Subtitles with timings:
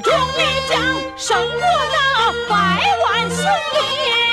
[0.00, 0.80] 忠烈将
[1.16, 2.56] 胜过那百
[3.04, 4.27] 万雄兵。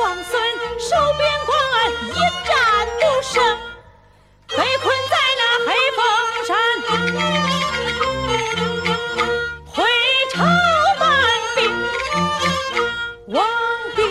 [0.00, 0.32] 王孙
[0.78, 1.54] 守边关，
[2.08, 2.16] 一
[2.46, 2.50] 战
[2.98, 3.34] 不胜，
[4.48, 5.98] 被困在那黑风
[6.46, 6.50] 山，
[9.66, 9.84] 回
[10.32, 10.34] 朝
[10.98, 11.04] 满
[11.54, 11.58] 病，
[13.26, 13.38] 王
[13.94, 14.09] 兵。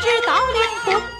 [0.00, 1.11] 知道了不？